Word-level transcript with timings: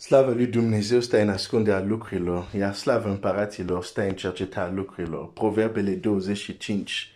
Slavă 0.00 0.32
lui 0.32 0.46
Dumnezeu 0.46 1.00
stă 1.00 1.20
în 1.20 1.28
ascunderea 1.28 1.80
lucrurilor, 1.80 2.50
iar 2.56 2.74
slavă 2.74 3.08
împăraților 3.08 3.84
stă 3.84 4.02
în 4.02 4.14
cercetarea 4.14 4.72
lucrurilor. 4.72 5.32
Proverbele 5.32 5.90
25, 5.90 7.12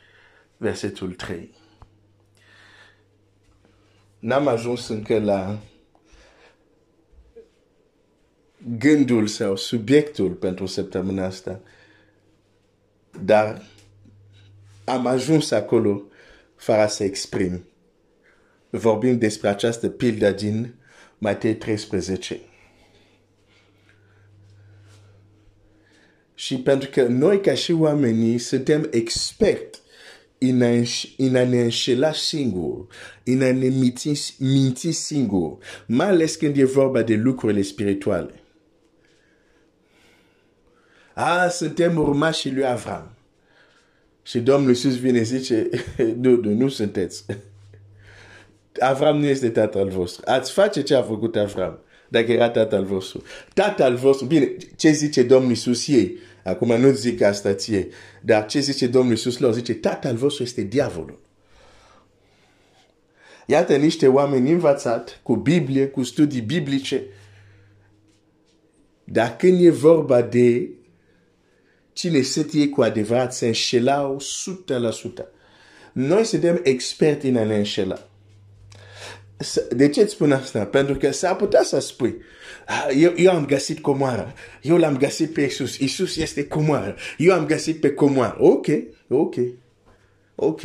versetul 0.56 1.12
3. 1.12 1.50
N-am 4.18 4.46
ajuns 4.46 4.88
încă 4.88 5.18
la 5.18 5.58
gândul 8.78 9.26
sau 9.26 9.56
subiectul 9.56 10.30
pentru 10.30 10.66
săptămâna 10.66 11.24
asta, 11.24 11.60
dar 13.22 13.62
am 14.85 15.06
ajuns 15.06 15.51
acolo 15.51 16.02
fără 16.56 16.87
să 16.87 17.05
exprim. 17.05 17.64
Vorbim 18.70 19.19
despre 19.19 19.48
această 19.48 19.88
pildă 19.88 20.30
din 20.30 20.74
Matei 21.19 21.56
13. 21.56 22.41
Și 26.44 26.56
pentru 26.56 26.90
că 26.90 27.02
noi 27.02 27.40
ca 27.40 27.54
și 27.54 27.72
oamenii 27.72 28.38
suntem 28.38 28.88
experți 28.90 29.80
în 30.38 30.62
a, 30.62 30.68
înș 30.68 31.04
a 31.18 31.44
ne 31.44 31.62
înșela 31.62 32.12
singur, 32.12 32.86
în 33.24 33.42
a 33.42 33.52
ne 33.52 33.68
minti, 33.68 34.34
minti 34.38 34.92
singur, 34.92 35.58
mai 35.86 36.06
ales 36.06 36.36
când 36.36 36.56
e 36.56 36.64
vorba 36.64 37.02
de 37.02 37.14
lucrurile 37.14 37.62
spirituale. 37.62 38.42
A, 41.14 41.48
suntem 41.48 41.96
urmașii 41.96 42.52
lui 42.52 42.66
Avram. 42.66 43.10
Și 44.22 44.38
Domnul 44.38 44.68
Iisus 44.68 44.98
vine 44.98 45.22
zice, 45.22 45.68
nu, 46.22 46.36
nu, 46.36 46.50
nu 46.50 46.68
sunteți. 46.68 47.24
Avram 48.90 49.18
nu 49.18 49.26
este 49.26 49.48
tatăl 49.48 49.88
vostru. 49.88 50.22
Ați 50.26 50.52
face 50.52 50.82
ce 50.82 50.95
a 50.95 51.02
făcut 51.02 51.36
Avram, 51.36 51.78
dacă 52.08 52.32
era 52.32 52.50
tatăl 52.50 52.84
vostru. 52.84 53.22
Tatăl 53.54 53.95
vostru, 53.95 54.26
bine, 54.26 54.56
ce 54.76 54.90
zice 54.90 55.23
Domnul 55.23 55.51
Iisus 55.51 55.88
ei? 55.88 56.32
Acum 56.45 56.80
nu 56.80 56.90
zic 56.90 57.20
asta 57.20 57.54
ție, 57.54 57.88
dar 58.23 58.46
ce 58.46 58.60
zice 58.60 58.87
Domnul 58.87 59.10
Iisus 59.10 59.38
lor? 59.38 59.52
Zice, 59.52 59.74
tatăl 59.74 60.16
vostru 60.16 60.42
este 60.42 60.62
diavolul. 60.62 61.20
Iată 63.46 63.76
niște 63.76 64.09
oameni 64.09 64.51
învățat 64.51 65.20
cu 65.23 65.36
Biblie, 65.36 65.86
cu 65.86 66.03
studii 66.03 66.41
biblice, 66.41 67.05
dar 69.05 69.36
când 69.36 69.64
e 69.64 69.70
vorba 69.70 70.23
de 70.23 70.69
cine 71.92 72.23
sunt 72.23 72.53
ei 72.53 72.69
cu 72.69 72.83
adevărat, 72.83 73.34
se 73.34 73.47
înșelau 73.47 74.20
100%. 75.20 75.25
Noi 75.92 76.25
suntem 76.25 76.61
experti 76.62 77.29
în 77.29 77.36
a 77.36 77.45
ne 77.45 77.56
înșela. 77.56 78.08
De 79.70 79.89
ce 79.89 80.00
îți 80.00 80.12
spun 80.12 80.33
asta? 80.33 80.67
Pentru 80.67 80.95
că 80.95 81.11
s-ar 81.11 81.37
putea 81.37 81.62
să 81.62 81.78
spui, 81.78 82.17
eu, 82.97 83.12
eu 83.17 83.33
am 83.33 83.47
găsit 83.47 83.81
comoara, 83.81 84.33
eu 84.62 84.77
l-am 84.77 84.97
găsit 84.97 85.33
pe 85.33 85.41
Isus, 85.41 85.77
Isus 85.77 86.17
este 86.17 86.47
comoara, 86.47 86.95
eu 87.19 87.34
am 87.34 87.47
găsit 87.47 87.81
pe 87.81 87.91
comoara. 87.91 88.36
Ok, 88.39 88.67
ok, 89.09 89.34
ok. 90.34 90.61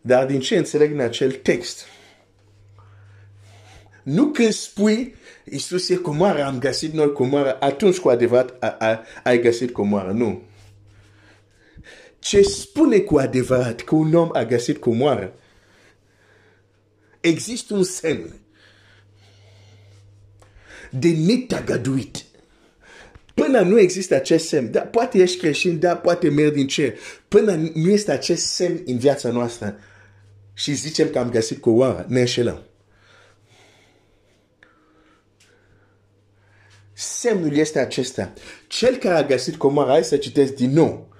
Dar 0.00 0.26
din 0.26 0.40
ce 0.40 0.56
înțeleg 0.56 0.92
în 0.92 1.00
acel 1.00 1.32
text? 1.32 1.86
Nu 4.02 4.26
când 4.26 4.52
spui, 4.52 5.14
Isus 5.44 5.88
e 5.88 5.96
comoara, 5.96 6.46
am 6.46 6.58
găsit 6.58 6.92
noi 6.92 7.12
comoara, 7.12 7.56
atunci 7.60 7.98
cu 7.98 8.08
adevărat 8.08 8.78
ai 9.22 9.40
găsit 9.40 9.72
comoara. 9.72 10.10
Nu. 10.10 10.42
Ce 12.18 12.42
spune 12.42 12.98
cu 12.98 13.16
adevărat 13.16 13.80
că 13.80 13.94
un 13.94 14.14
om 14.14 14.28
a 14.32 14.44
găsit 14.44 14.76
comoara, 14.76 15.32
există 17.24 17.74
un 17.74 17.82
semn 17.82 18.34
de 20.90 21.08
netagaduit. 21.08 22.24
Până 23.34 23.60
nu 23.60 23.78
există 23.78 24.14
acest 24.14 24.48
semn, 24.48 24.70
da, 24.70 24.80
poate 24.80 25.18
ești 25.18 25.38
creștin, 25.38 25.78
da, 25.78 25.96
poate 25.96 26.28
mergi 26.28 26.54
din 26.54 26.66
cer. 26.66 26.98
Până 27.28 27.54
nu 27.74 27.90
este 27.90 28.12
acest 28.12 28.46
semn 28.46 28.82
în 28.86 28.98
viața 28.98 29.30
noastră 29.30 29.78
și 30.54 30.74
zicem 30.74 31.10
că 31.10 31.18
am 31.18 31.30
găsit 31.30 31.60
comoara, 31.60 32.04
ne 32.08 32.20
înșelăm. 32.20 32.62
Semnul 36.92 37.56
este 37.56 37.78
acesta. 37.78 38.32
Cel 38.66 38.96
care 38.96 39.14
a 39.14 39.26
găsit 39.26 39.56
comoara, 39.56 39.90
hai 39.90 40.04
să 40.04 40.16
citesc 40.16 40.54
din 40.54 40.70
nou 40.70 41.13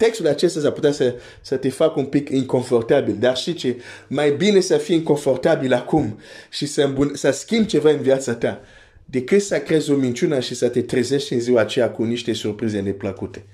textul 0.00 0.26
acesta 0.26 0.60
s-ar 0.60 0.70
putea 0.72 0.92
să, 0.92 1.14
să 1.40 1.56
te 1.56 1.68
facă 1.68 1.98
un 1.98 2.06
pic 2.06 2.28
inconfortabil, 2.28 3.16
dar 3.18 3.36
știi 3.36 3.52
ce? 3.52 3.82
Mai 4.06 4.30
bine 4.30 4.60
să 4.60 4.76
fii 4.76 4.96
inconfortabil 4.96 5.72
acum 5.72 6.20
și 6.50 6.66
să, 6.66 6.82
îmbun- 6.82 7.14
să 7.14 7.30
schimbi 7.30 7.66
ceva 7.66 7.90
în 7.90 8.00
viața 8.00 8.34
ta 8.34 8.60
decât 9.04 9.42
să 9.42 9.58
crezi 9.58 9.90
o 9.90 9.94
minciună 9.94 10.40
și 10.40 10.54
să 10.54 10.68
te 10.68 10.82
trezești 10.82 11.32
în 11.32 11.40
ziua 11.40 11.60
aceea 11.60 11.90
cu 11.90 12.04
niște 12.04 12.32
surprize 12.32 12.80
neplăcute. 12.80 13.44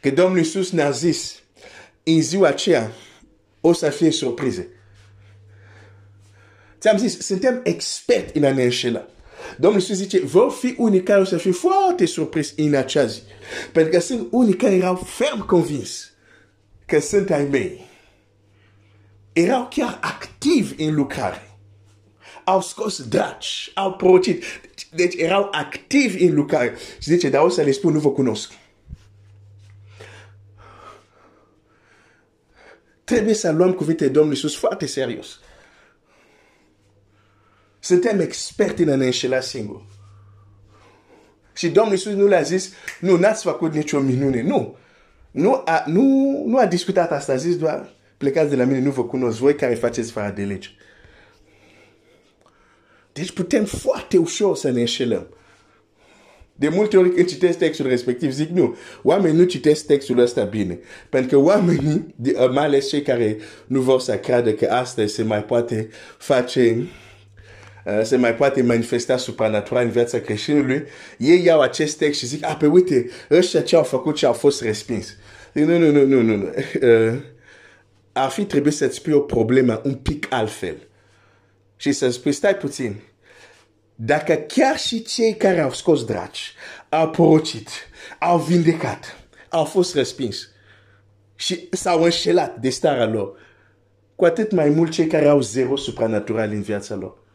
Că 0.00 0.10
Domnul 0.10 0.38
Iisus 0.38 0.70
ne-a 0.70 0.90
zis, 0.90 1.42
în 2.02 2.22
ziua 2.22 2.48
aceea 2.48 2.92
o 3.60 3.72
să 3.72 3.90
fie 3.90 4.10
surprize. 4.10 4.68
Ți-am 6.80 6.96
zis, 6.96 7.18
suntem 7.20 7.60
experti 7.64 8.38
în 8.38 8.44
a 8.44 8.52
ne 8.52 8.62
înșela. 8.62 9.08
Domnul 9.56 9.80
Iisus 9.80 9.96
zice, 9.96 10.20
vor 10.20 10.50
fi 10.52 10.74
unii 10.78 11.02
care 11.02 11.20
o 11.20 11.24
să 11.24 11.36
fie 11.36 11.50
foarte 11.50 12.06
surprins 12.06 12.52
în 12.56 12.74
acea 12.74 13.04
zi. 13.04 13.20
Pentru 13.72 13.92
că 13.92 14.00
sunt 14.00 14.28
unii 14.30 14.54
care 14.54 14.74
erau 14.74 14.94
ferm 14.94 15.46
convins 15.46 16.10
că 16.86 17.00
sunt 17.00 17.30
ai 17.30 17.44
mei. 17.44 17.86
Erau 19.32 19.68
chiar 19.70 19.98
activi 20.02 20.82
în 20.82 20.94
lucrare. 20.94 21.50
Au 22.44 22.60
scos 22.60 23.02
draci, 23.02 23.70
au 23.74 23.92
procit. 23.92 24.44
Deci 24.90 25.14
erau 25.16 25.48
activi 25.52 26.24
în 26.24 26.34
lucrare. 26.34 26.76
Și 26.98 27.10
zice, 27.10 27.28
dar 27.28 27.42
o 27.42 27.48
să 27.48 27.62
le 27.62 27.70
spun, 27.70 27.92
nu 27.92 27.98
vă 27.98 28.10
cunosc. 28.10 28.52
Trebuie 33.04 33.34
să 33.34 33.50
luăm 33.50 33.72
cuvinte 33.72 34.04
Domnului 34.04 34.36
Iisus 34.36 34.56
foarte 34.56 34.86
serios. 34.86 35.40
Suntem 37.88 38.20
experti 38.20 38.82
în 38.82 38.88
a 38.88 38.96
ne 38.96 39.04
înșela 39.04 39.40
singur. 39.40 39.82
Și 41.54 41.68
Domnul 41.68 41.92
Iisus 41.92 42.12
nu 42.12 42.26
le-a 42.26 42.42
zis, 42.42 42.72
nu, 43.00 43.16
n-ați 43.16 43.42
făcut 43.42 43.74
nicio 43.74 44.00
minune. 44.00 44.42
Nu. 44.42 44.76
Nu 45.30 45.62
a, 45.64 45.84
nu, 45.86 46.02
nu 46.46 46.58
a 46.58 46.66
discutat 46.66 47.10
asta. 47.10 47.32
A 47.32 47.36
zis 47.36 47.56
doar, 47.56 47.94
plecați 48.16 48.50
de 48.50 48.56
la 48.56 48.64
mine, 48.64 48.80
nu 48.80 48.90
vă 48.90 49.04
cunosc 49.04 49.38
voi 49.38 49.54
care 49.54 49.74
faceți 49.74 50.12
fără 50.12 50.32
de 50.36 50.42
lege. 50.42 50.68
Deci 53.12 53.30
putem 53.30 53.64
foarte 53.64 54.16
ușor 54.16 54.56
să 54.56 54.70
ne 54.70 54.80
înșelăm. 54.80 55.26
De 56.54 56.68
multe 56.68 56.96
ori 56.96 57.14
când 57.14 57.28
citesc 57.28 57.58
textul 57.58 57.86
respectiv, 57.86 58.30
zic 58.30 58.48
nu, 58.48 58.76
oamenii 59.02 59.38
nu 59.38 59.44
citesc 59.44 59.86
textul 59.86 60.18
ăsta 60.18 60.44
bine. 60.44 60.78
Pentru 61.08 61.38
că 61.38 61.44
oamenii, 61.44 62.14
mai 62.34 62.64
ales 62.64 62.88
cei 62.88 63.02
care 63.02 63.36
nu 63.66 63.80
vor 63.80 64.00
să 64.00 64.18
creadă 64.18 64.52
că 64.52 64.66
asta 64.70 65.06
se 65.06 65.22
mai 65.22 65.44
poate 65.44 65.88
face 66.18 66.76
Uh, 66.80 67.07
se 68.02 68.16
mai 68.16 68.34
poate 68.34 68.62
manifesta 68.62 69.16
supranatural 69.16 69.84
în 69.84 69.90
viața 69.90 70.20
creștinului, 70.20 70.84
ei 71.18 71.44
iau 71.44 71.60
acest 71.60 71.98
text 71.98 72.18
și 72.18 72.26
zic, 72.26 72.44
a, 72.44 72.54
pe 72.54 72.66
uite, 72.66 73.10
ăștia 73.30 73.62
ce 73.62 73.76
au 73.76 73.82
făcut 73.82 74.16
ce 74.16 74.26
au 74.26 74.32
fost 74.32 74.62
respins. 74.62 75.16
Nu, 75.52 75.78
nu, 75.78 75.90
nu, 75.90 76.04
nu, 76.04 76.22
nu. 76.22 76.36
nu. 76.36 76.50
Uh, 76.82 77.20
ar 78.12 78.30
fi 78.30 78.44
trebuit 78.44 78.74
să-ți 78.74 78.96
spui 78.96 79.12
o 79.12 79.20
problemă 79.20 79.80
un 79.84 79.94
pic 79.94 80.26
altfel. 80.30 80.76
Și 81.76 81.92
să 81.92 82.10
spui, 82.10 82.32
stai 82.32 82.56
puțin, 82.56 83.00
dacă 83.94 84.34
chiar 84.34 84.78
și 84.78 85.02
cei 85.02 85.34
care 85.36 85.60
au 85.60 85.72
scos 85.72 86.04
draci, 86.04 86.54
au 86.88 87.10
porocit, 87.10 87.68
au 88.18 88.38
vindecat, 88.38 89.16
au 89.48 89.64
fost 89.64 89.94
respins 89.94 90.50
și 91.34 91.68
s-au 91.70 92.02
înșelat 92.02 92.56
de 92.56 92.70
starea 92.70 93.06
lor, 93.06 93.38
cu 94.14 94.24
atât 94.24 94.52
mai 94.52 94.68
mult 94.68 94.90
cei 94.90 95.06
care 95.06 95.28
au 95.28 95.40
zero 95.40 95.76
supranatural 95.76 96.50
în 96.50 96.62
viața 96.62 96.94
lor 96.94 97.26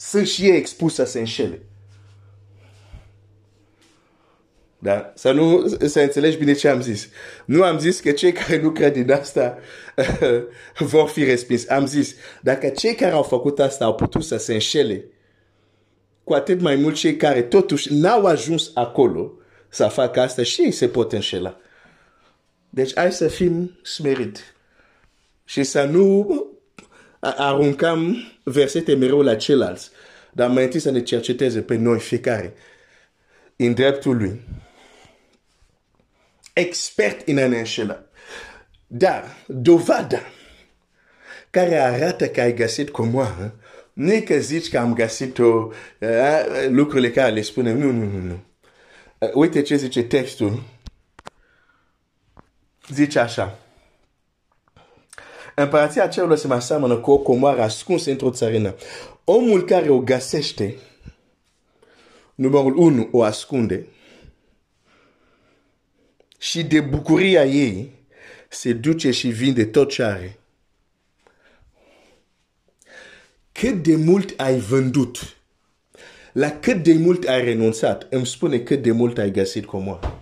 sunt 0.00 0.26
și 0.26 0.44
ei 0.44 0.56
expus 0.56 0.94
să 0.94 1.04
se 1.04 1.18
înșele. 1.18 1.62
Da? 4.78 5.12
Să 5.14 5.32
nu 5.32 5.66
să 5.86 6.00
înțelegi 6.00 6.36
bine 6.36 6.52
ce 6.52 6.68
am 6.68 6.80
zis. 6.80 7.08
Nu 7.44 7.62
am 7.62 7.78
zis 7.78 8.00
că 8.00 8.12
cei 8.12 8.32
care 8.32 8.60
nu 8.60 8.70
cred 8.70 8.96
în 8.96 9.10
asta 9.10 9.58
vor 10.92 11.08
fi 11.08 11.24
respins. 11.24 11.68
Am 11.68 11.86
zis, 11.86 12.14
dacă 12.42 12.68
cei 12.68 12.94
care 12.94 13.12
au 13.12 13.22
făcut 13.22 13.58
asta 13.58 13.84
au 13.84 13.94
putut 13.94 14.24
să 14.24 14.36
se 14.36 14.52
înșele, 14.52 15.04
cu 16.24 16.32
atât 16.32 16.60
mai 16.60 16.76
mult 16.76 16.94
cei 16.94 17.16
care 17.16 17.42
totuși 17.42 17.94
n-au 17.94 18.24
ajuns 18.24 18.70
acolo 18.74 19.32
să 19.68 19.86
facă 19.86 20.20
asta 20.20 20.42
și 20.42 20.62
ei 20.62 20.70
se 20.70 20.88
pot 20.88 21.12
înșela. 21.12 21.60
Deci 22.70 22.92
hai 22.94 23.12
să 23.12 23.28
fim 23.28 23.78
smerit. 23.82 24.54
Și 25.44 25.62
să 25.62 25.84
nu 25.84 26.46
aruncăm 27.20 28.16
versete 28.42 28.94
mereu 28.94 29.22
la 29.22 29.36
ceilalți, 29.36 29.90
dar 30.32 30.48
mai 30.48 30.64
întâi 30.64 30.80
să 30.80 30.90
ne 30.90 31.02
cerceteze 31.02 31.60
pe 31.60 31.76
noi 31.76 31.98
fiecare 31.98 32.54
în 33.56 33.74
dreptul 33.74 34.16
lui. 34.16 34.40
Expert 36.52 37.28
în 37.28 37.38
a 37.38 37.46
ne 37.46 37.58
înșela. 37.58 38.02
Dar 38.86 39.36
dovada 39.46 40.20
care 41.50 41.76
arată 41.76 42.28
că 42.28 42.40
ai 42.40 42.54
găsit 42.54 42.90
comoară, 42.90 43.54
nu 43.92 44.12
e 44.12 44.20
că 44.20 44.38
zici 44.38 44.68
că 44.68 44.78
am 44.78 44.94
găsit-o, 44.94 45.70
uh, 46.00 46.66
lucrurile 46.68 47.10
care 47.10 47.32
le 47.32 47.42
spunem, 47.42 47.78
nu, 47.78 47.90
nu, 47.90 48.04
nu, 48.04 48.18
nu. 48.18 48.44
Uh, 49.18 49.30
uite 49.34 49.62
ce 49.62 49.76
zice 49.76 50.02
textul. 50.02 50.62
Zice 52.88 53.18
așa. 53.18 53.58
Împărația 55.62 56.08
cerurilor 56.08 56.38
se 56.38 56.46
mai 56.46 56.56
aseamănă 56.56 56.96
cu 56.96 57.10
o 57.10 57.18
comoară 57.18 57.62
ascunsă 57.62 58.10
într-o 58.10 58.30
țărină. 58.30 58.74
Omul 59.24 59.64
care 59.64 59.88
o 59.88 59.98
găsește, 59.98 60.76
numărul 62.34 62.76
1 62.76 63.08
o 63.12 63.22
ascunde 63.22 63.86
și 66.38 66.62
de 66.62 66.80
bucuria 66.80 67.44
ei 67.44 67.92
se 68.48 68.72
duce 68.72 69.10
și 69.10 69.28
vinde 69.28 69.64
tot 69.64 69.90
ce 69.90 70.02
are. 70.02 70.38
Cât 73.52 73.82
de 73.82 73.96
mult 73.96 74.40
ai 74.40 74.58
vândut, 74.58 75.36
la 76.32 76.50
cât 76.50 76.82
de 76.82 76.92
mult 76.92 77.28
ai 77.28 77.44
renunțat, 77.44 78.06
îmi 78.10 78.26
spune 78.26 78.58
cât 78.58 78.82
de 78.82 78.90
mult 78.90 79.18
ai 79.18 79.30
găsit 79.30 79.66
comoară. 79.66 80.19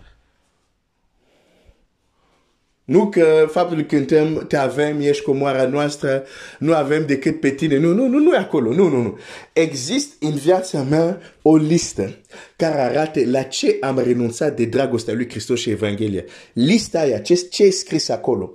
Nu 2.88 3.08
că 3.08 3.48
faptul 3.50 3.76
că 3.76 3.82
cântăm, 3.82 4.44
te 4.48 4.56
avem, 4.56 5.00
ești 5.00 5.22
comoara 5.22 5.66
noastră, 5.66 6.24
nu 6.58 6.74
avem 6.74 7.06
decât 7.06 7.40
pe 7.40 7.50
tine. 7.50 7.78
Nu, 7.78 7.92
nu, 7.92 8.06
nu, 8.06 8.18
nu 8.18 8.34
e 8.34 8.36
acolo. 8.36 8.72
Nu, 8.72 8.88
nu, 8.88 9.02
nu. 9.02 9.18
Există 9.52 10.26
în 10.26 10.34
viața 10.34 10.82
mea 10.82 11.20
o 11.42 11.56
listă 11.56 12.16
care 12.56 12.80
arată 12.80 13.20
la 13.24 13.42
ce 13.42 13.76
am 13.80 13.98
renunțat 13.98 14.56
de 14.56 14.64
dragostea 14.64 15.14
lui 15.14 15.28
Hristos 15.30 15.60
și 15.60 15.70
Evanghelia. 15.70 16.22
Lista 16.52 17.00
aia, 17.00 17.18
ce, 17.18 17.34
ce 17.34 17.64
e 17.64 17.70
scris 17.70 18.08
acolo, 18.08 18.52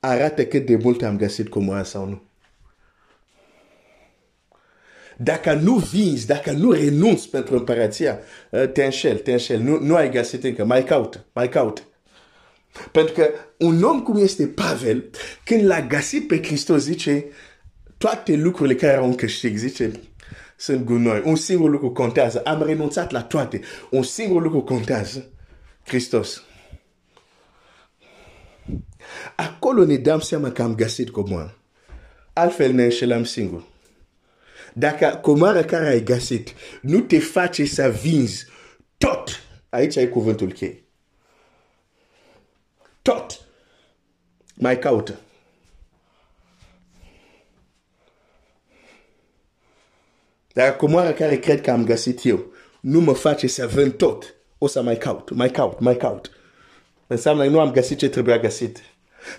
arată 0.00 0.44
cât 0.44 0.66
de 0.66 0.76
mult 0.76 1.02
am 1.02 1.16
găsit 1.16 1.48
comoara 1.48 1.84
sau 1.84 2.06
nu. 2.06 2.22
Dacă 5.16 5.52
nu 5.52 5.74
vinzi, 5.74 6.26
dacă 6.26 6.50
nu 6.50 6.70
renunți 6.70 7.28
pentru 7.28 7.56
împărația, 7.56 8.18
te 8.72 8.84
înșel, 8.84 9.16
te 9.16 9.32
înșel. 9.32 9.60
Nu, 9.60 9.78
nu 9.80 9.94
ai 9.94 10.10
găsit 10.10 10.44
încă. 10.44 10.64
Mai 10.64 10.84
caută, 10.84 11.26
mai 11.32 11.48
caută. 11.48 11.82
Pentru 12.92 13.14
că 13.14 13.30
un 13.58 13.82
om 13.82 14.02
cum 14.02 14.16
este 14.16 14.46
Pavel, 14.46 15.10
când 15.44 15.64
l-a 15.64 15.80
găsit 15.80 16.26
pe 16.26 16.42
Hristos, 16.42 16.82
zice, 16.82 17.24
toate 17.98 18.36
lucrurile 18.36 18.74
care 18.74 18.96
au 18.96 19.04
un 19.04 19.14
câștig, 19.14 19.56
zice, 19.56 19.92
sunt 20.56 20.84
gunoi. 20.84 21.22
Un 21.24 21.36
singur 21.36 21.70
lucru 21.70 21.90
contează. 21.90 22.40
Am 22.40 22.62
renunțat 22.62 23.10
la 23.10 23.22
toate. 23.22 23.60
Un 23.90 24.02
singur 24.02 24.42
lucru 24.42 24.62
contează. 24.62 25.30
Hristos. 25.84 26.42
Acolo 29.36 29.84
ne 29.84 29.96
dăm 29.96 30.20
seama 30.20 30.50
că 30.50 30.62
am 30.62 30.74
găsit 30.74 31.10
comoară. 31.10 31.58
Altfel 32.32 32.72
ne 32.72 32.84
înșelăm 32.84 33.24
singur. 33.24 33.64
Dacă 34.74 35.18
comoara 35.22 35.64
care 35.64 35.88
ai 35.88 36.02
găsit 36.02 36.54
nu 36.82 37.00
te 37.00 37.18
face 37.18 37.64
să 37.64 37.94
vinzi 38.02 38.46
tot, 38.98 39.40
aici 39.68 39.96
ai 39.96 40.08
cuvântul 40.08 40.52
cheie 40.52 40.87
tot 43.08 43.40
mai 44.54 44.78
caută. 44.78 45.18
Dar 50.52 50.76
comoara 50.76 51.12
care 51.12 51.38
cred 51.38 51.60
că 51.60 51.70
am 51.70 51.84
găsit 51.84 52.24
eu 52.24 52.52
nu 52.80 53.00
mă 53.00 53.12
face 53.12 53.46
să 53.46 53.66
vând 53.66 53.92
tot, 53.92 54.34
o 54.58 54.66
să 54.66 54.82
mai 54.82 54.96
caut, 54.96 55.30
mai 55.30 55.50
caut, 55.50 55.80
mai 55.80 55.96
caut. 55.96 56.30
Înseamnă 57.06 57.42
că 57.42 57.48
nu 57.48 57.60
am 57.60 57.70
găsit 57.70 57.98
ce 57.98 58.08
trebuia 58.08 58.38
găsit. 58.38 58.78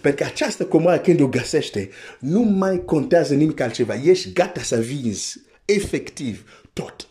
Pentru 0.01 0.23
că 0.23 0.29
această 0.29 0.65
comoară 0.65 0.99
când 0.99 1.19
o 1.19 1.27
găsește, 1.27 1.89
nu 2.19 2.41
mai 2.41 2.83
contează 2.85 3.33
nimic 3.33 3.59
altceva. 3.59 3.95
Ești 3.95 4.33
gata 4.33 4.61
să 4.61 4.79
vinzi 4.79 5.41
efectiv 5.65 6.63
tot. 6.73 7.08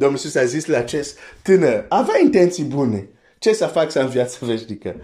Domnul 0.00 0.18
Iisus 0.18 0.34
a 0.34 0.44
zis 0.44 0.66
la 0.66 0.78
acest 0.78 1.18
tânăr, 1.42 1.86
avea 1.88 2.18
intenții 2.22 2.64
bune. 2.64 3.08
Ce 3.38 3.52
să 3.52 3.66
fac 3.66 3.90
să 3.90 3.98
am 3.98 4.08
viață 4.08 4.44
veșnică? 4.44 4.96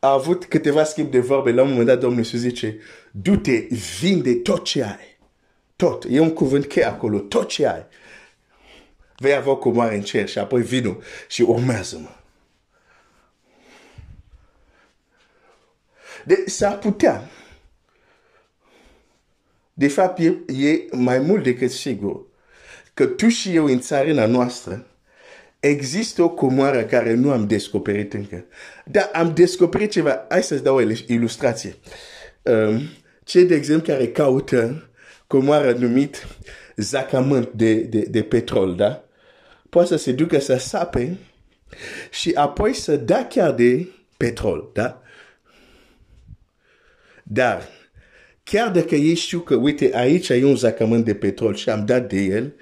A 0.00 0.12
avut 0.12 0.44
câteva 0.44 0.84
schimb 0.84 1.10
de 1.10 1.18
vorbe. 1.18 1.52
La 1.52 1.62
un 1.62 1.68
moment 1.68 1.86
dat, 1.86 2.00
Domnul 2.00 2.18
Iisus 2.18 2.40
zice, 2.40 2.78
du-te, 3.10 3.66
vinde 4.00 4.34
tot 4.34 4.64
ce 4.64 4.82
ai. 4.82 5.18
Tot. 5.76 6.04
E 6.08 6.20
un 6.20 6.32
cuvânt 6.32 6.66
cheie 6.66 6.86
acolo. 6.86 7.18
Tot 7.18 7.48
ce 7.48 7.66
ai. 7.66 7.86
Vei 9.16 9.34
avea 9.34 9.54
comoare 9.54 9.94
în 9.94 10.02
cer 10.02 10.28
și 10.28 10.38
apoi 10.38 10.62
vino 10.62 10.96
și 11.28 11.42
urmează-mă. 11.42 12.10
De, 16.24 16.44
s-ar 16.46 16.78
putea. 16.78 17.30
De 19.74 19.88
fapt, 19.88 20.18
e, 20.18 20.36
e 20.46 20.86
mai 20.90 21.18
mult 21.18 21.42
decât 21.42 21.70
sigur 21.70 22.30
că 22.94 23.06
tu 23.06 23.28
și 23.28 23.54
eu 23.54 23.64
în 23.64 23.80
țarina 23.80 24.26
noastră 24.26 24.86
există 25.60 26.22
o 26.22 26.28
comoară 26.28 26.84
care 26.84 27.14
nu 27.14 27.30
am 27.30 27.46
descoperit 27.46 28.12
încă. 28.12 28.44
Dar 28.84 29.10
am 29.12 29.34
descoperit 29.34 29.90
ceva. 29.90 30.26
Hai 30.28 30.42
să-ți 30.42 30.62
dau 30.62 30.76
o 30.76 30.80
ilustrație. 31.06 31.76
Um, 32.42 32.80
ce, 33.24 33.44
de 33.44 33.54
exemplu, 33.54 33.92
care 33.92 34.08
caută 34.08 34.90
comoară 35.26 35.72
numit 35.72 36.26
zacament 36.76 37.52
de, 37.52 37.74
de, 37.74 38.00
de 38.00 38.22
petrol, 38.22 38.76
da? 38.76 39.04
Poate 39.68 39.88
să 39.88 39.96
se 39.96 40.12
ducă 40.12 40.38
să 40.38 40.56
sape 40.56 41.18
și 42.10 42.30
apoi 42.34 42.74
să 42.74 42.96
da 42.96 43.26
chiar 43.26 43.52
de 43.52 43.88
petrol, 44.16 44.70
da? 44.72 45.02
Dar, 47.22 47.68
chiar 48.42 48.70
dacă 48.70 48.94
ei 48.94 49.14
știu 49.14 49.40
că, 49.40 49.54
uite, 49.54 49.90
aici 49.94 50.28
e 50.28 50.44
un 50.44 50.56
zacament 50.56 51.04
de 51.04 51.14
petrol 51.14 51.54
și 51.54 51.70
am 51.70 51.84
dat 51.84 52.08
de 52.08 52.20
el, 52.20 52.54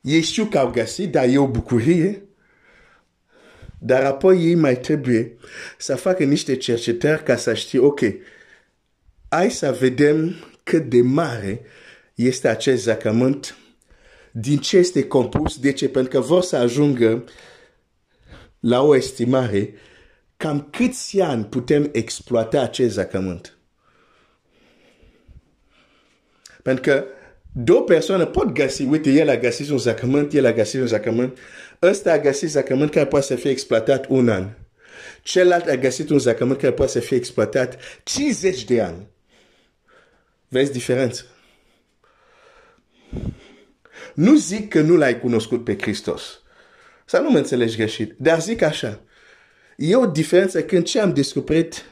ei 0.00 0.20
știu 0.20 0.44
că 0.44 0.58
au 0.58 0.70
găsit, 0.70 1.10
dar 1.10 1.28
e 1.28 1.38
o 1.38 1.48
bucurie. 1.48 2.22
Dar 3.78 4.04
apoi 4.04 4.44
ei 4.44 4.54
mai 4.54 4.80
trebuie 4.80 5.36
să 5.78 5.96
facă 5.96 6.24
niște 6.24 6.56
cercetări 6.56 7.22
ca 7.22 7.36
să 7.36 7.54
știe, 7.54 7.78
ok, 7.78 8.00
hai 9.28 9.50
să 9.50 9.76
vedem 9.80 10.34
cât 10.62 10.88
de 10.88 11.00
mare 11.00 11.60
este 12.14 12.48
acest 12.48 12.82
zacament, 12.82 13.56
din 14.32 14.58
ce 14.58 14.76
este 14.76 15.06
compus, 15.06 15.58
de 15.58 15.72
ce? 15.72 15.88
Pentru 15.88 16.20
că 16.20 16.26
vor 16.26 16.42
să 16.42 16.56
ajungă 16.56 17.24
la 18.60 18.82
o 18.82 18.96
estimare 18.96 19.74
cam 20.36 20.68
câți 20.70 21.20
ani 21.20 21.44
putem 21.44 21.88
exploata 21.92 22.60
acest 22.60 22.92
zacament. 22.92 23.58
Pentru 26.62 26.82
că 26.82 27.04
două 27.52 27.82
persoane 27.82 28.26
pot 28.26 28.52
găsi, 28.52 28.82
uite, 28.82 29.10
el 29.10 29.28
a 29.28 29.36
găsit 29.36 29.68
un 29.68 29.78
zacământ, 29.78 30.32
el 30.32 30.46
a 30.46 30.52
găsit 30.52 30.80
un 30.80 30.86
zacământ, 30.86 31.38
ăsta 31.82 32.12
a 32.12 32.18
găsit 32.18 32.48
zacământ 32.48 32.90
care 32.90 33.06
poate 33.06 33.26
să 33.26 33.34
fie 33.34 33.50
exploatat 33.50 34.06
un 34.08 34.28
an. 34.28 34.48
Celălalt 35.22 35.68
a 35.68 35.76
găsit 35.76 36.10
un 36.10 36.18
zacământ 36.18 36.58
care 36.58 36.72
poate 36.72 36.92
să 36.92 37.00
fie 37.00 37.16
exploatat 37.16 37.78
50 38.02 38.64
de 38.64 38.80
ani. 38.80 39.06
Vezi 40.48 40.72
diferența? 40.72 41.22
Nu 44.14 44.36
zic 44.36 44.68
că 44.68 44.80
nu 44.80 44.96
l-ai 44.96 45.20
cunoscut 45.20 45.64
pe 45.64 45.76
Hristos. 45.80 46.42
Să 47.04 47.18
nu 47.18 47.30
mă 47.30 47.38
înțelegi 47.38 47.76
greșit. 47.76 48.14
Dar 48.18 48.40
zic 48.40 48.62
așa. 48.62 49.00
E 49.76 49.96
o 49.96 50.06
diferență 50.06 50.62
când 50.62 50.84
ce 50.84 51.00
am 51.00 51.14
descoperit 51.14 51.84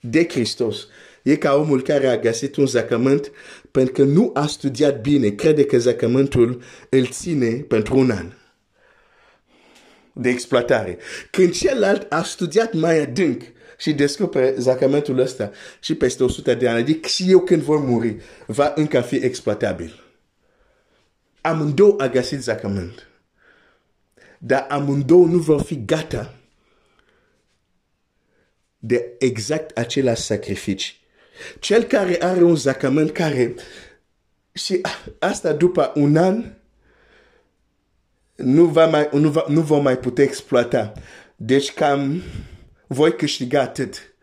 de 0.00 0.28
Hristos 0.28 0.86
e 1.24 1.36
ca 1.36 1.54
omul 1.54 1.82
care 1.82 2.06
a 2.06 2.18
găsit 2.18 2.56
un 2.56 2.66
zacământ 2.66 3.30
pentru 3.70 3.92
că 3.92 4.02
nu 4.02 4.30
a 4.34 4.46
studiat 4.46 5.00
bine, 5.00 5.28
crede 5.28 5.64
că 5.64 5.78
zacământul 5.78 6.62
îl 6.88 7.06
ține 7.06 7.50
pentru 7.50 7.98
un 7.98 8.10
an 8.10 8.32
de 10.12 10.28
exploatare. 10.28 10.98
Când 11.30 11.52
celălalt 11.52 12.12
a 12.12 12.22
studiat 12.22 12.72
mai 12.72 13.00
adânc 13.00 13.42
și 13.78 13.92
descoperă 13.92 14.54
zacământul 14.58 15.18
ăsta 15.18 15.50
și 15.80 15.94
peste 15.94 16.24
100 16.24 16.54
de 16.54 16.68
ani, 16.68 16.80
adică 16.80 17.08
și 17.08 17.30
eu 17.30 17.40
când 17.40 17.62
voi 17.62 17.78
muri, 17.78 18.16
va 18.46 18.72
încă 18.74 19.00
fi 19.00 19.16
exploatabil. 19.16 20.02
Amândouă 21.40 21.94
a 21.98 22.08
găsit 22.08 22.42
zacământ. 22.42 23.08
Dar 24.38 24.66
amândouă 24.68 25.26
nu 25.26 25.38
vor 25.38 25.62
fi 25.62 25.84
gata 25.84 26.34
de 28.78 29.14
exact 29.18 29.78
același 29.78 30.22
sacrificii. 30.22 31.02
Cel 31.60 31.82
care 31.82 32.22
are 32.22 32.42
un 32.42 32.56
zacament 32.56 33.10
care 33.10 33.54
și 34.52 34.80
asta 35.18 35.52
după 35.52 35.92
un 35.94 36.16
an 36.16 36.44
nu, 38.34 38.64
va 38.64 38.86
mai, 38.86 39.08
nu, 39.12 39.28
va, 39.28 39.44
nu 39.48 39.60
va 39.60 39.78
mai 39.78 39.98
putea 39.98 40.24
exploata. 40.24 40.92
Deci 41.36 41.72
cam 41.72 42.22
voi 42.86 43.16
câștiga 43.16 43.60
atât. 43.60 44.14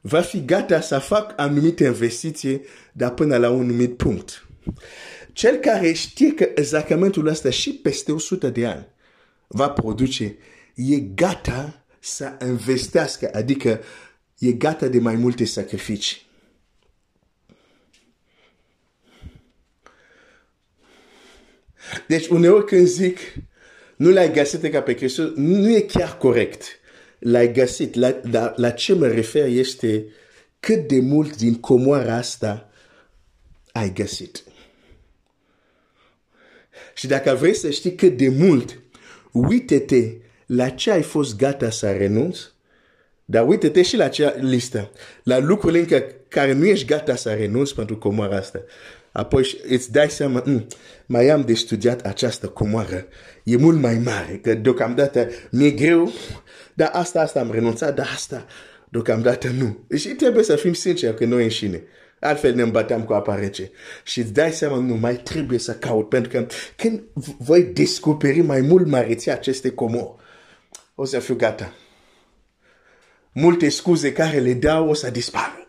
Va 0.00 0.20
fi 0.20 0.44
gata 0.44 0.80
să 0.80 0.98
fac 0.98 1.32
anumite 1.36 1.84
investiții, 1.84 2.62
dar 2.92 3.10
până 3.10 3.36
la 3.36 3.50
un 3.50 3.60
anumit 3.60 3.96
punct. 3.96 4.46
Cel 5.32 5.56
care 5.56 5.92
știe 5.92 6.34
că 6.34 6.48
zacamentul 6.62 7.26
ăsta 7.26 7.50
și 7.50 7.72
peste 7.72 8.12
100 8.12 8.48
de 8.48 8.66
ani 8.66 8.86
va 9.46 9.70
produce, 9.70 10.36
e 10.74 10.98
gata 10.98 11.84
să 11.98 12.32
investească, 12.46 13.30
adică 13.32 13.80
e 14.42 14.52
gata 14.52 14.88
de 14.88 14.98
mai 14.98 15.14
multe 15.14 15.44
sacrificii. 15.44 16.30
Deci 22.08 22.26
uneori 22.26 22.64
când 22.64 22.86
zic 22.86 23.18
nu 23.96 24.10
l-ai 24.10 24.32
găsit 24.32 24.70
ca 24.70 24.82
pe 24.82 24.96
Hristos, 24.96 25.30
nu 25.34 25.76
e 25.76 25.80
chiar 25.80 26.16
corect. 26.16 26.62
L-ai 27.18 27.52
găsit. 27.52 27.94
La, 27.94 28.20
la, 28.30 28.52
la 28.56 28.70
ce 28.70 28.94
mă 28.94 29.06
refer 29.06 29.46
este 29.46 30.06
cât 30.60 30.88
de 30.88 31.00
mult 31.00 31.36
din 31.36 31.54
comoara 31.60 32.14
asta 32.14 32.70
ai 33.72 33.92
găsit. 33.92 34.44
Și 36.94 37.06
dacă 37.06 37.34
vrei 37.34 37.54
să 37.54 37.70
știi 37.70 37.94
cât 37.94 38.16
de 38.16 38.28
mult, 38.28 38.80
uite-te 39.32 40.16
la 40.46 40.68
ce 40.68 40.90
ai 40.90 41.02
fost 41.02 41.36
gata 41.36 41.70
să 41.70 41.92
renunți, 41.92 42.52
dar 43.32 43.48
uite-te 43.48 43.82
și 43.82 43.96
la 43.96 44.04
acea 44.04 44.34
listă, 44.40 44.90
la 45.22 45.38
lucrurile 45.38 45.78
încă 45.78 46.04
care 46.28 46.52
nu 46.52 46.64
ești 46.64 46.86
gata 46.86 47.16
să 47.16 47.30
renunți 47.30 47.74
pentru 47.74 47.98
comoara 47.98 48.36
asta. 48.36 48.62
Apoi 49.12 49.60
îți 49.68 49.92
dai 49.92 50.10
seama, 50.10 50.42
mm, 50.46 50.66
mai 51.06 51.28
am 51.28 51.42
de 51.42 51.54
studiat 51.54 52.00
această 52.00 52.46
comoară, 52.46 53.06
e 53.44 53.56
mult 53.56 53.80
mai 53.80 53.98
mare, 54.04 54.40
că 54.42 54.54
deocamdată 54.54 55.28
mi-e 55.50 55.70
greu, 55.70 56.12
dar 56.74 56.90
asta, 56.92 57.20
asta 57.20 57.40
am 57.40 57.52
renunțat, 57.52 57.94
dar 57.94 58.08
asta 58.14 58.46
deocamdată 58.88 59.48
nu. 59.58 59.96
Și 59.96 60.08
trebuie 60.08 60.44
să 60.44 60.56
fim 60.56 60.72
sinceri 60.72 61.16
că 61.16 61.24
noi 61.24 61.42
înșine. 61.42 61.82
Altfel 62.20 62.54
ne 62.54 62.62
îmbăteam 62.62 63.02
cu 63.02 63.12
apa 63.12 63.34
rece. 63.34 63.70
Și 64.04 64.20
îți 64.20 64.32
dai 64.32 64.52
seama, 64.52 64.76
nu 64.76 64.94
mai 64.94 65.14
trebuie 65.14 65.58
să 65.58 65.72
caut, 65.72 66.08
pentru 66.08 66.30
că 66.30 66.46
când 66.76 67.02
voi 67.38 67.62
descoperi 67.62 68.40
mai 68.40 68.60
mult 68.60 68.86
măreția 68.86 69.32
aceste 69.32 69.70
comori, 69.70 70.14
o 70.94 71.04
să 71.04 71.18
fiu 71.18 71.34
gata. 71.34 71.72
Multe 73.32 73.68
scuze 73.68 74.12
care 74.12 74.38
le 74.38 74.52
dau 74.52 74.88
o 74.88 74.94
să 74.94 75.10
dispară. 75.10 75.66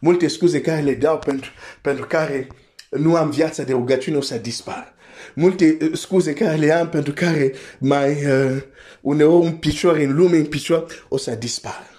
Multe 0.00 0.28
scuze 0.28 0.60
care 0.60 0.80
le 0.80 0.94
dau 0.94 1.18
pentru, 1.18 1.50
pentru 1.80 2.06
care 2.06 2.46
nu 2.90 3.16
am 3.16 3.30
viața 3.30 3.62
de 3.62 3.72
rugăciune 3.72 4.16
o 4.16 4.20
să 4.20 4.36
dispară. 4.36 4.94
Multe 5.34 5.76
uh, 5.80 5.90
scuze 5.92 6.32
care 6.32 6.56
le 6.56 6.72
am 6.72 6.88
pentru 6.88 7.12
care 7.12 7.52
mai 7.78 8.10
uh, 8.10 8.62
uneori 9.00 9.46
un 9.46 9.56
picior 9.56 9.96
în 9.96 10.16
lume, 10.16 10.36
un 10.36 10.46
picior 10.46 11.06
o 11.08 11.16
să 11.16 11.34
dispară. 11.34 11.90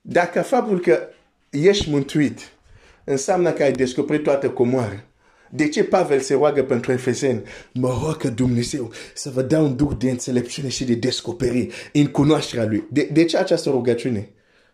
Dacă 0.00 0.42
faptul 0.42 0.80
că 0.80 1.08
ești 1.50 1.90
mântuit 1.90 2.52
înseamnă 3.04 3.52
că 3.52 3.62
ai 3.62 3.72
descoperit 3.72 4.22
toată 4.22 4.50
comoara, 4.50 5.04
de 5.50 5.68
ce 5.68 5.84
Pavel 5.84 6.20
se 6.20 6.34
roagă 6.34 6.62
pentru 6.62 6.92
Efeseni? 6.92 7.42
Mă 7.72 7.98
roagă 8.02 8.28
Dumnezeu 8.28 8.92
să 9.14 9.30
vă 9.30 9.42
dea 9.42 9.60
un 9.60 9.76
duh 9.76 9.92
de 9.98 10.10
înțelepciune 10.10 10.68
și 10.68 10.84
de 10.84 10.94
descoperi 10.94 11.68
în 11.92 12.06
cunoașterea 12.06 12.66
Lui. 12.66 12.86
De, 12.90 13.08
de 13.12 13.24
ce 13.24 13.36
această 13.36 13.70
rugăciune 13.70 14.30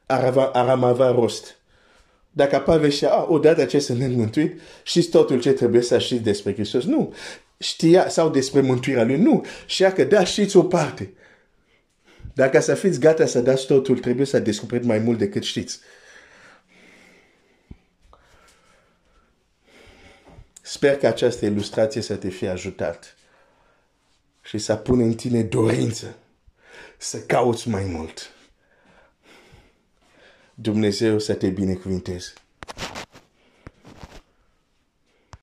ar, 0.06 0.24
avea, 0.24 0.44
ar 0.44 0.68
avea 0.68 1.10
rost? 1.10 1.56
Dacă 2.30 2.58
Pavel 2.58 2.90
știa, 2.90 3.10
ah, 3.10 3.24
odată 3.28 3.64
ce 3.64 3.78
sunt 3.78 4.14
mântuit, 4.16 4.60
știți 4.82 5.08
totul 5.08 5.40
ce 5.40 5.52
trebuie 5.52 5.82
să 5.82 5.98
știți 5.98 6.22
despre 6.22 6.52
Hristos? 6.52 6.84
Nu. 6.84 7.14
Știa, 7.58 8.08
sau 8.08 8.30
despre 8.30 8.60
mântuirea 8.60 9.04
Lui? 9.04 9.16
Nu. 9.16 9.44
Știa 9.66 9.92
că 9.92 10.04
da, 10.04 10.24
știți 10.24 10.56
o 10.56 10.62
parte. 10.62 11.12
Dacă 12.34 12.60
să 12.60 12.74
fiți 12.74 13.00
gata 13.00 13.26
să 13.26 13.40
dați 13.40 13.66
totul, 13.66 13.98
trebuie 13.98 14.26
să 14.26 14.38
descoperiți 14.38 14.88
mai 14.88 14.98
mult 14.98 15.18
decât 15.18 15.42
știți. 15.42 15.78
Sper 20.62 20.98
că 20.98 21.06
această 21.06 21.44
ilustrație 21.44 22.00
să 22.00 22.16
te 22.16 22.28
fie 22.28 22.48
ajutat 22.48 23.16
și 24.42 24.58
să 24.58 24.76
pune 24.76 25.04
în 25.04 25.14
tine 25.14 25.42
dorință 25.42 26.16
să 26.98 27.20
cauți 27.20 27.68
mai 27.68 27.84
mult. 27.84 28.30
Dumnezeu 30.54 31.18
să 31.18 31.34
te 31.34 31.48
binecuvinteze. 31.48 32.32